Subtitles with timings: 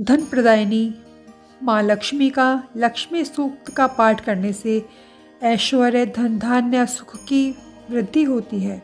[0.00, 0.94] धन प्रदायिनी
[1.62, 4.86] माँ लक्ष्मी का लक्ष्मी सूक्त का पाठ करने से
[5.42, 7.50] ऐश्वर्य धन धान्य सुख की
[7.90, 8.82] वृद्धि होती है।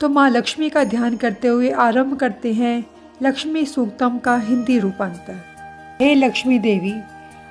[0.00, 2.84] तो माँ लक्ष्मी का ध्यान करते हुए आरंभ करते हैं
[3.22, 5.38] लक्ष्मी सूक्तम का हिंदी रूपांतर।
[6.00, 6.94] हे लक्ष्मी देवी,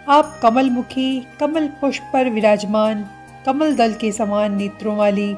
[0.10, 3.06] आप कमल मुखी कमल पुष्प पर विराजमान,
[3.46, 5.34] कमल दल के समान नेत्रों वाली,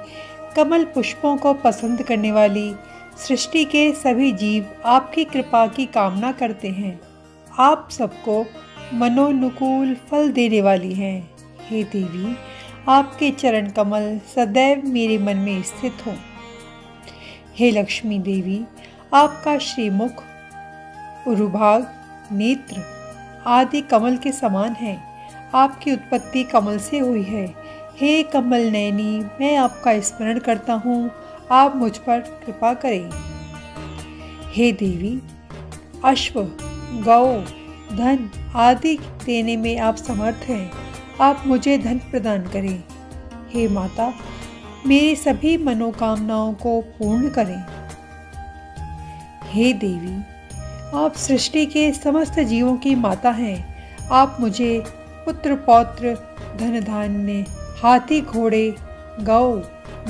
[0.55, 2.73] कमल पुष्पों को पसंद करने वाली,
[3.17, 7.10] सृष्टि के सभी जीव आपकी कृपा की कामना करते हैं।
[7.59, 8.45] आप सबको
[8.93, 11.29] मनोनुकूल फल देने वाली हैं।
[11.67, 12.35] हे देवी,
[12.89, 16.15] आपके चरण कमल सदैव मेरे मन में स्थित हों।
[17.55, 18.65] हे लक्ष्मी देवी,
[19.13, 20.23] आपका श्रीमुख
[21.27, 21.87] उरुभाग
[22.31, 22.83] नेत्र
[23.47, 25.03] आदि कमल के समान है।
[25.55, 27.55] आपकी उत्पत्ति कमल से हुई है।
[27.97, 31.11] हे कमल नैनी मैं आपका स्मरण करता हूँ।
[31.51, 33.09] आप मुझ पर कृपा करें।
[34.53, 35.21] हे देवी,
[36.05, 36.51] अश्व
[36.91, 37.37] गौ,
[37.97, 40.71] धन आदि देने में आप समर्थ हैं।
[41.21, 42.83] आप मुझे धन प्रदान करें।
[43.53, 44.13] हे माता,
[44.85, 47.63] मेरी सभी मनोकामनाओं को पूर्ण करें।
[49.45, 50.17] हे देवी,
[50.95, 54.83] आप सृष्टि के समस्त जीवों की माता हैं। आप मुझे
[55.25, 56.17] पुत्र, पौत्र
[56.57, 57.45] धन धान्य
[57.83, 58.75] हाथी, घोड़े,
[59.19, 59.55] गौ,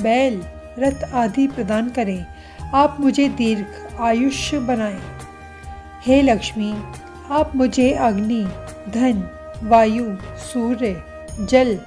[0.02, 0.42] बैल,
[0.78, 2.26] रथ आदि प्रदान करें।
[2.74, 5.21] आप मुझे दीर्घ आयुष्य बनाएँ।
[6.06, 6.74] हे लक्ष्मी,
[7.30, 8.44] आप मुझे अग्नि,
[8.88, 9.30] धन,
[9.62, 10.04] वायु,
[10.36, 11.04] सूर्य,
[11.40, 11.80] जल,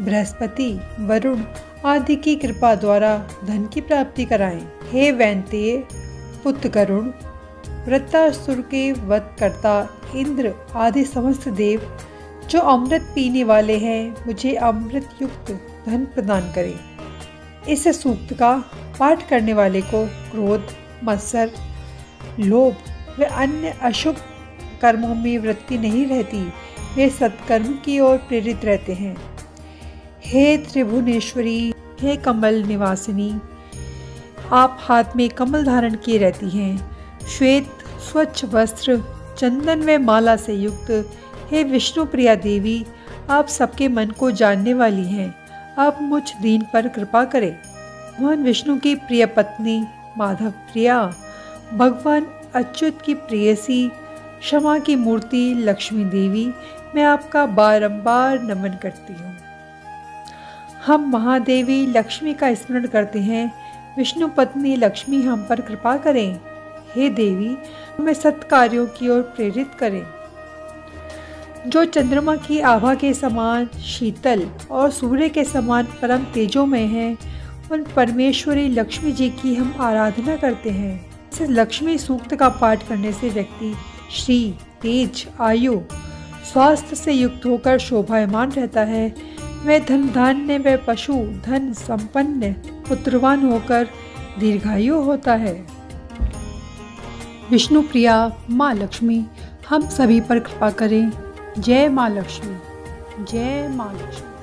[0.00, 1.42] बृहस्पति, वरुण
[1.84, 5.76] आदि की कृपा द्वारा धन की प्राप्ति कराएँ। हे वैंतीय,
[6.44, 7.10] पुत्र करुण
[7.86, 11.98] वृत्तासुर के वध करता इंद्र आदि समस्त देव,
[12.50, 16.80] जो अमृत पीने वाले हैं, मुझे अमृत युक्त धन प्रदान करें।
[17.68, 18.64] इस सूक्त का
[18.98, 20.66] पाठ करने वाले को क्रोध,
[21.04, 21.50] मत्सर,
[22.40, 22.76] लोभ
[23.18, 24.16] व अन्य अशुभ
[24.82, 26.52] कर्मों में वृत्ति नहीं रहती,
[26.96, 29.16] वे सत्कर्म की ओर प्रेरित रहते हैं।
[30.24, 33.40] हे त्रिभुवनेश्वरी, हे कमल निवासिनी,
[34.52, 36.96] आप हाथ में कमल धारण किए रहती हैं।
[37.26, 37.70] श्वेत,
[38.10, 39.02] स्वच्छ वस्त्र,
[39.38, 41.12] चंदन व माला से युक्त,
[41.50, 42.86] हे विष्णु प्रिया देवी,
[43.30, 45.34] आप सबके मन को जानने वाली हैं।
[45.78, 49.86] आप मुझ दीन पर कृपा करें। भगवान विष्णु की प्रिय पत्नी
[50.18, 51.14] माधव प्रिया,
[51.74, 53.88] भगवान अच्युत की प्रेयसी,
[54.40, 56.52] क्षमा की मूर्ति, लक्ष्मी देवी,
[56.94, 59.36] मैं आपका बारंबार नमन करती हूँ।
[60.86, 63.52] हम महादेवी लक्ष्मी का स्मरण करते हैं।
[63.98, 66.40] विष्णु पत्नी लक्ष्मी हम पर कृपा करें।
[66.94, 67.58] हे देवी,
[67.98, 70.06] हमें सत्कार्यों की ओर प्रेरित करें।
[71.66, 77.18] जो चंद्रमा की आभा के समान, शीतल और सूर्य के समान परम तेजों में हैं,
[77.72, 81.07] उन परमेश्वरी लक्ष्मी जी की हम आराधना करते हैं।
[81.40, 83.74] इस लक्ष्मी सूक्त का पाठ करने से व्यक्ति
[84.12, 85.80] श्री, तेज, आयु,
[86.52, 89.14] स्वास्थ्य से युक्त होकर शोभायमान रहता है।
[89.64, 91.12] वह धन धान्य व पशु
[91.44, 92.52] धन संपन्न
[92.88, 93.88] पुत्रवान होकर
[94.38, 95.66] दीर्घायु होता है।
[97.50, 99.26] विष्णु प्रिया, माँ लक्ष्मी,
[99.68, 101.12] हम सभी पर कृपा करें।
[101.58, 102.56] जय माँ लक्ष्मी।
[103.24, 104.37] जय माँ लक्ष्मी।